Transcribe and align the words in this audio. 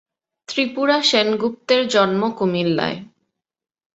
ত্রিপুরা 0.49 0.97
সেনগুপ্তের 1.01 1.81
জন্ম 1.87 2.21
কুমিল্লায়। 2.29 2.97